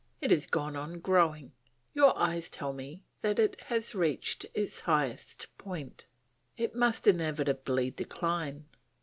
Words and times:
It 0.19 0.31
has 0.31 0.47
gone 0.47 0.75
on 0.75 0.99
growing; 0.99 1.51
your 1.93 2.17
eyes 2.17 2.49
tell 2.49 2.73
me 2.73 3.03
that 3.21 3.37
it 3.37 3.61
has 3.61 3.93
reached 3.93 4.47
its 4.55 4.79
highest 4.81 5.55
point; 5.59 6.07
it 6.57 6.73
must 6.75 7.05
inevitably 7.05 7.91
decline." 7.91 8.65